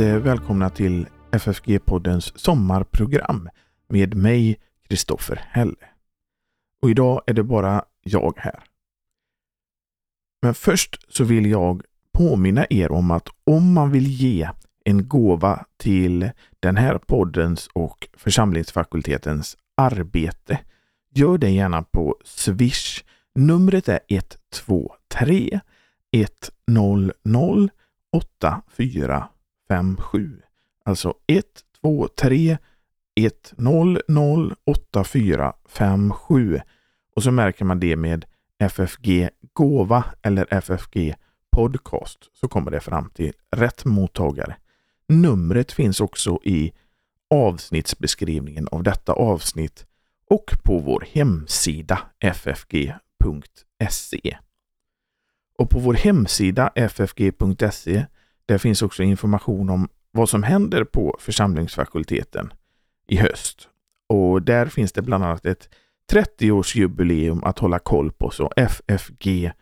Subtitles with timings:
[0.00, 3.48] Eh, välkomna till FFG-poddens sommarprogram
[3.88, 5.74] med mig, Kristoffer Helle.
[6.82, 8.62] Och idag är det bara jag här.
[10.42, 11.82] Men först så vill jag
[12.12, 14.50] påminna er om att om man vill ge
[14.84, 16.30] en gåva till
[16.60, 20.58] den här poddens och församlingsfakultetens arbete,
[21.14, 23.04] gör det gärna på Swish.
[23.34, 25.60] Numret är 123
[26.12, 27.12] 100
[29.68, 30.42] 5, 7.
[30.84, 31.44] Alltså 1,
[31.80, 32.58] 2, 3,
[33.14, 36.60] 1, 0, 0, 8, 4, 5, 7.
[37.16, 38.24] Och så märker man det med
[38.58, 41.14] FFG gåva eller FFG
[41.50, 44.56] podcast så kommer det fram till rätt mottagare.
[45.08, 46.72] Numret finns också i
[47.30, 49.86] avsnittsbeskrivningen av detta avsnitt
[50.30, 53.18] och på vår hemsida ffg.se.
[55.58, 58.06] Och på vår hemsida ffg.se
[58.48, 62.52] där finns också information om vad som händer på församlingsfakulteten
[63.08, 63.68] i höst.
[64.08, 65.68] Och där finns det bland annat ett
[66.12, 69.52] 30-årsjubileum att hålla koll på, så ffg.se.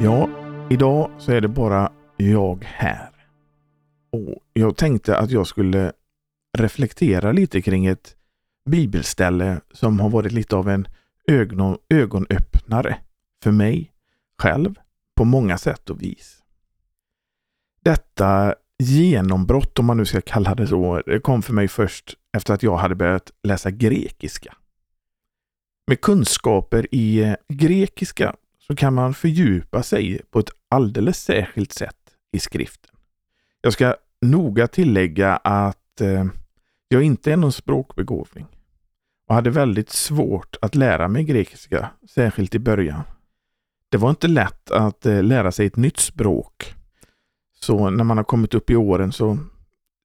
[0.00, 0.28] Ja,
[0.70, 3.10] idag så är det bara jag här.
[4.12, 5.92] Och jag tänkte att jag skulle
[6.58, 8.16] reflektera lite kring ett
[8.70, 10.88] bibelställe som har varit lite av en
[11.26, 12.96] ögon, ögonöppnare
[13.42, 13.92] för mig
[14.38, 14.74] själv
[15.16, 16.42] på många sätt och vis.
[17.82, 22.54] Detta genombrott, om man nu ska kalla det så, det kom för mig först efter
[22.54, 24.54] att jag hade börjat läsa grekiska.
[25.86, 31.96] Med kunskaper i eh, grekiska så kan man fördjupa sig på ett alldeles särskilt sätt
[32.32, 32.90] i skriften.
[33.60, 36.24] Jag ska noga tillägga att eh,
[36.88, 38.46] jag inte är någon språkbegåvning
[39.26, 43.02] och hade väldigt svårt att lära mig grekiska, särskilt i början.
[43.88, 46.74] Det var inte lätt att eh, lära sig ett nytt språk.
[47.60, 49.38] Så när man har kommit upp i åren så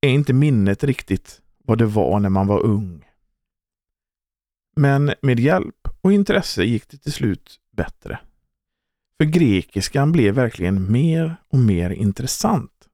[0.00, 3.04] är inte minnet riktigt vad det var när man var ung.
[4.76, 8.18] Men med hjälp och intresse gick det till slut bättre.
[9.18, 12.88] För grekiskan blev verkligen mer och mer intressant.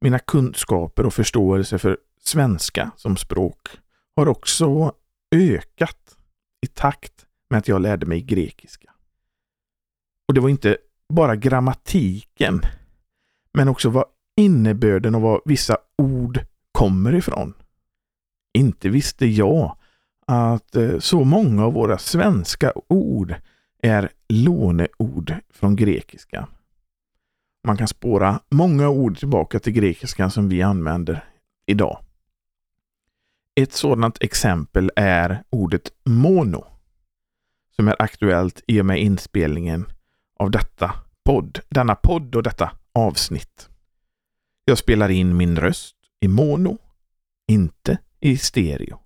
[0.00, 3.68] Mina kunskaper och förståelse för svenska som språk
[4.16, 4.92] har också
[5.30, 6.16] ökat
[6.60, 8.92] i takt med att jag lärde mig grekiska.
[10.28, 10.76] Och det var inte
[11.08, 12.60] bara grammatiken,
[13.52, 14.04] men också vad
[14.36, 16.40] innebörden och var vissa ord
[16.72, 17.54] kommer ifrån.
[18.54, 19.76] Inte visste jag
[20.26, 23.34] att eh, så många av våra svenska ord
[23.82, 26.48] är låneord från grekiska.
[27.66, 31.24] Man kan spåra många ord tillbaka till grekiskan som vi använder
[31.66, 32.05] idag.
[33.60, 36.66] Ett sådant exempel är ordet mono
[37.76, 39.86] som är aktuellt i och med inspelningen
[40.36, 40.92] av detta
[41.24, 43.68] podd, denna podd och detta avsnitt.
[44.64, 46.78] Jag spelar in min röst i mono,
[47.46, 49.00] inte i stereo.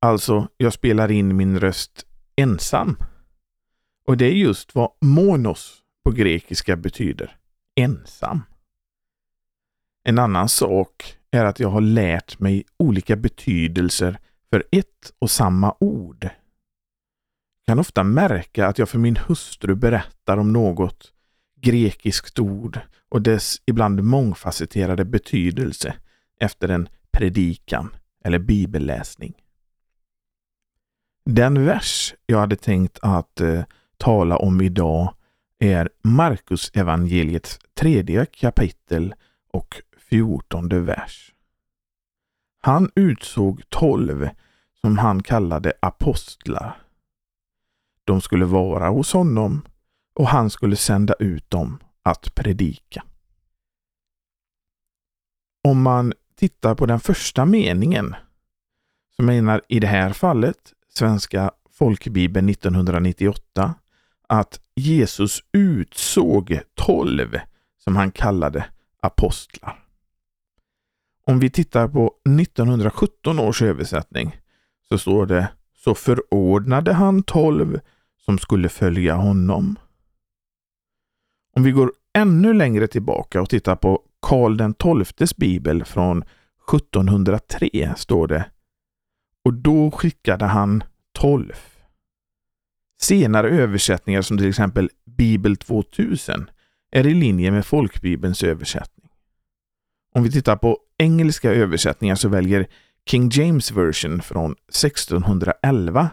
[0.00, 2.06] Alltså, jag spelar in min röst
[2.36, 2.96] ensam.
[4.06, 7.36] Och det är just vad monos på grekiska betyder.
[7.74, 8.42] Ensam.
[10.04, 14.18] En annan sak är att jag har lärt mig olika betydelser
[14.50, 16.24] för ett och samma ord.
[16.24, 21.12] Jag kan ofta märka att jag för min hustru berättar om något
[21.60, 25.94] grekiskt ord och dess ibland mångfacetterade betydelse
[26.40, 29.34] efter en predikan eller bibelläsning.
[31.30, 33.64] Den vers jag hade tänkt att eh,
[33.96, 35.14] tala om idag
[35.58, 39.14] är Markus evangeliets tredje kapitel
[39.52, 39.82] och
[40.14, 41.34] fjortonde vers.
[42.60, 44.28] Han utsåg tolv
[44.80, 46.82] som han kallade apostlar.
[48.04, 49.66] De skulle vara hos honom
[50.14, 53.04] och han skulle sända ut dem att predika.
[55.64, 58.14] Om man tittar på den första meningen,
[59.16, 63.74] som menar i det här fallet Svenska folkbibeln 1998,
[64.28, 67.38] att Jesus utsåg tolv
[67.78, 68.66] som han kallade
[69.00, 69.83] apostlar.
[71.26, 74.36] Om vi tittar på 1917 års översättning
[74.88, 77.80] så står det så förordnade han tolv
[78.24, 79.78] som skulle följa honom.
[81.56, 86.22] Om vi går ännu längre tillbaka och tittar på Karl den XIIs bibel från
[86.72, 88.50] 1703 står det
[89.44, 91.52] och då skickade han tolv.
[93.00, 96.50] Senare översättningar som till exempel Bibel 2000
[96.90, 99.03] är i linje med folkbibelns översättning.
[100.14, 102.66] Om vi tittar på engelska översättningar så väljer
[103.06, 106.10] King James version från 1611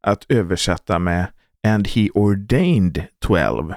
[0.00, 1.26] att översätta med
[1.66, 3.76] And he ordained twelve,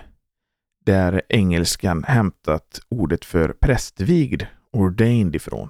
[0.86, 5.70] där engelskan hämtat ordet för prästvigd, ordained ifrån.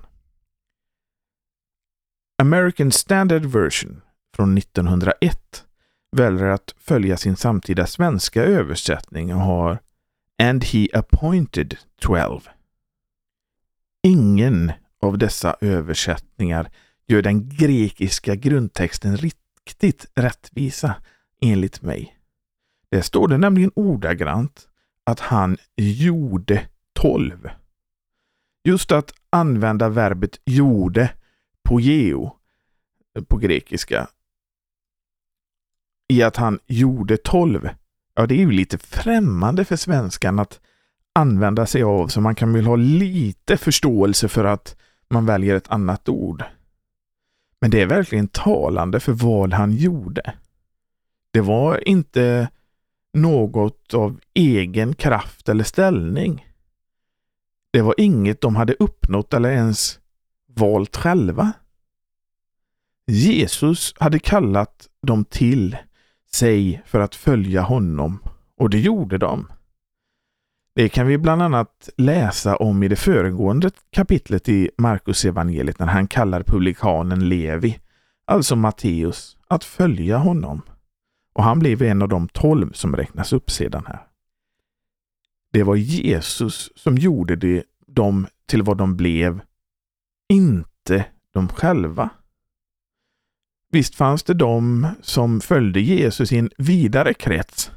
[2.41, 4.01] American Standard Version
[4.35, 5.65] från 1901
[6.11, 9.79] väljer att följa sin samtida svenska översättning och har
[10.43, 12.56] And he appointed twelve.
[14.03, 14.71] Ingen
[15.01, 16.71] av dessa översättningar
[17.07, 20.95] gör den grekiska grundtexten riktigt rättvisa
[21.41, 22.17] enligt mig.
[22.89, 24.67] Där står det nämligen ordagrant
[25.03, 27.49] att han gjorde tolv.
[28.63, 31.13] Just att använda verbet gjorde
[31.63, 32.35] på geo,
[33.27, 34.07] på grekiska
[36.07, 37.69] i att han gjorde tolv.
[38.15, 40.59] Ja, det är ju lite främmande för svenskan att
[41.17, 44.75] använda sig av, så man kan väl ha lite förståelse för att
[45.09, 46.43] man väljer ett annat ord.
[47.61, 50.33] Men det är verkligen talande för vad han gjorde.
[51.31, 52.49] Det var inte
[53.13, 56.47] något av egen kraft eller ställning.
[57.71, 59.99] Det var inget de hade uppnått eller ens
[60.55, 61.53] valt själva.
[63.07, 65.77] Jesus hade kallat dem till
[66.31, 68.19] sig för att följa honom
[68.57, 69.47] och det gjorde de.
[70.77, 75.87] Det kan vi bland annat läsa om i det föregående kapitlet i Markus evangeliet när
[75.87, 77.79] han kallar publikanen Levi,
[78.25, 80.61] alltså Matteus, att följa honom.
[81.33, 84.07] Och han blev en av de tolv som räknas upp sedan här.
[85.53, 89.41] Det var Jesus som gjorde det, dem till vad de blev,
[90.29, 92.09] inte de själva.
[93.71, 97.71] Visst fanns det de som följde Jesus i en vidare krets,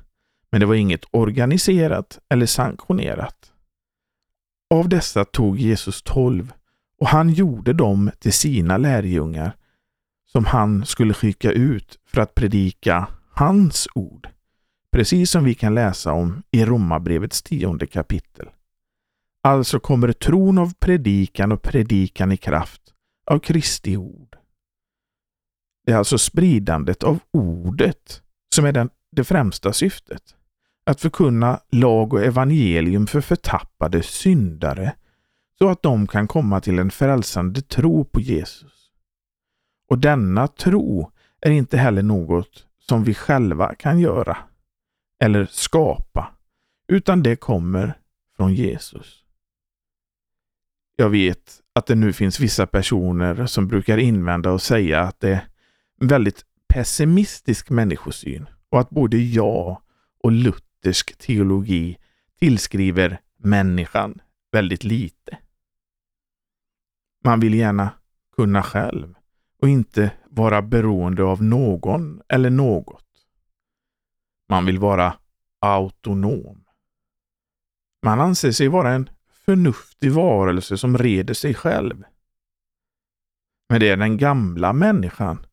[0.50, 3.52] men det var inget organiserat eller sanktionerat.
[4.74, 6.52] Av dessa tog Jesus tolv
[6.98, 9.56] och han gjorde dem till sina lärjungar
[10.26, 14.28] som han skulle skicka ut för att predika hans ord.
[14.92, 18.48] Precis som vi kan läsa om i Romarbrevets tionde kapitel.
[19.42, 22.82] Alltså kommer tron av predikan och predikan i kraft
[23.26, 24.36] av Kristi ord.
[25.86, 28.22] Det är alltså spridandet av ordet
[28.54, 30.36] som är den, det främsta syftet.
[30.90, 34.94] Att förkunna lag och evangelium för förtappade syndare
[35.58, 38.90] så att de kan komma till en frälsande tro på Jesus.
[39.88, 41.10] Och denna tro
[41.40, 44.36] är inte heller något som vi själva kan göra
[45.20, 46.34] eller skapa,
[46.88, 47.98] utan det kommer
[48.36, 49.24] från Jesus.
[50.96, 55.30] Jag vet att det nu finns vissa personer som brukar invända och säga att det
[55.30, 55.48] är
[56.00, 59.80] en väldigt pessimistisk människosyn och att både jag
[60.22, 61.98] och Luther luthersk teologi
[62.38, 64.20] tillskriver människan
[64.52, 65.38] väldigt lite.
[67.24, 67.90] Man vill gärna
[68.36, 69.14] kunna själv
[69.62, 73.06] och inte vara beroende av någon eller något.
[74.48, 75.16] Man vill vara
[75.58, 76.64] autonom.
[78.02, 79.10] Man anser sig vara en
[79.44, 82.04] förnuftig varelse som reder sig själv.
[83.68, 85.46] Men det är den gamla människan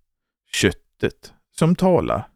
[0.51, 2.29] köttet som talar.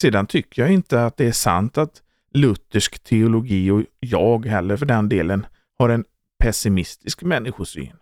[0.00, 4.86] Sedan tycker jag inte att det är sant att luthersk teologi och jag heller för
[4.86, 5.46] den delen
[5.78, 6.04] har en
[6.38, 7.96] pessimistisk människosyn.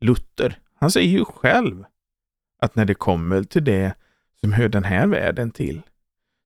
[0.00, 1.84] Luther, han säger ju själv
[2.58, 3.94] att när det kommer till det
[4.40, 5.82] som hör den här världen till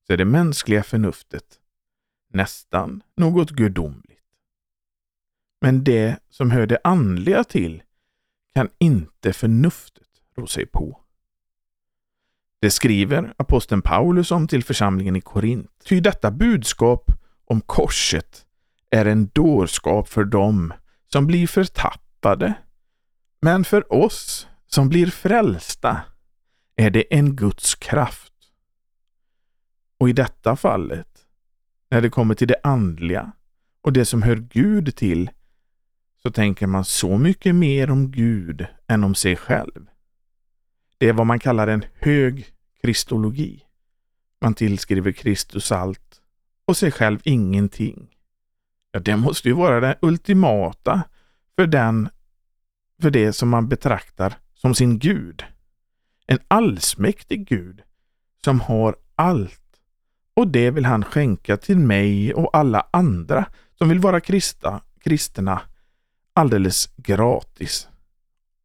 [0.07, 1.61] så är det mänskliga förnuftet
[2.33, 4.21] nästan något gudomligt.
[5.61, 7.83] Men det som hör det andliga till
[8.55, 11.01] kan inte förnuftet rå sig på.
[12.61, 15.71] Det skriver aposteln Paulus om till församlingen i Korint.
[15.85, 17.11] Ty detta budskap
[17.45, 18.47] om korset
[18.91, 20.73] är en dårskap för dem
[21.13, 22.55] som blir förtappade.
[23.41, 26.01] Men för oss som blir frälsta
[26.77, 28.33] är det en Guds kraft.
[29.99, 31.09] Och i detta fallet,
[31.91, 33.33] när det kommer till det andliga
[33.83, 35.31] och det som hör Gud till,
[36.23, 39.87] så tänker man så mycket mer om Gud än om sig själv.
[40.99, 42.47] Det är vad man kallar en hög
[42.83, 43.63] kristologi.
[44.41, 46.23] Man tillskriver Kristus allt
[46.65, 48.17] och sig själv ingenting.
[48.93, 51.03] Ja, det måste ju vara det ultimata
[51.57, 52.09] för den,
[53.03, 55.45] för det som man betraktar som sin Gud.
[56.27, 57.83] En allsmäktig Gud
[58.45, 59.63] som har allt
[60.35, 63.47] och det vill han skänka till mig och alla andra
[63.79, 65.63] som vill vara krista, kristna
[66.33, 67.89] alldeles gratis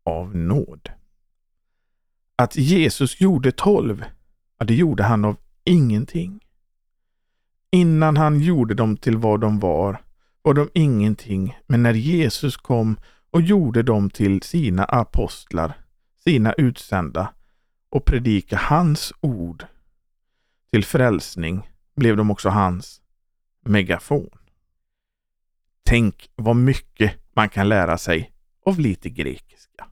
[0.03, 0.89] av nåd.
[2.41, 4.05] Att Jesus gjorde tolv,
[4.59, 6.39] ja, det gjorde han av ingenting.
[7.71, 10.01] Innan han gjorde dem till vad de var,
[10.41, 12.97] var de ingenting, men när Jesus kom
[13.31, 15.73] och gjorde dem till sina apostlar,
[16.23, 17.33] sina utsända
[17.89, 19.65] och predika hans ord,
[20.71, 23.01] till frälsning blev de också hans
[23.65, 24.29] megafon.
[25.83, 28.31] Tänk vad mycket man kan lära sig
[28.65, 29.87] av lite grekiska.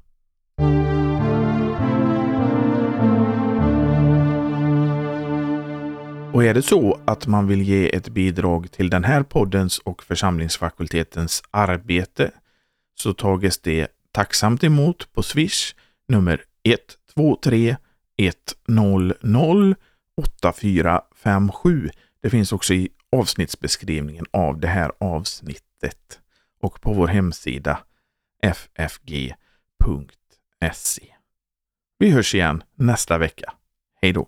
[6.40, 10.04] Och är det så att man vill ge ett bidrag till den här poddens och
[10.04, 12.32] församlingsfakultetens arbete
[12.96, 15.76] så tages det tacksamt emot på Swish
[16.08, 17.78] nummer 123
[18.18, 19.76] 100
[20.18, 21.90] 8457.
[22.22, 26.20] Det finns också i avsnittsbeskrivningen av det här avsnittet
[26.62, 27.80] och på vår hemsida
[28.44, 29.36] ffg.se.
[31.98, 33.54] Vi hörs igen nästa vecka.
[34.02, 34.28] Hej då!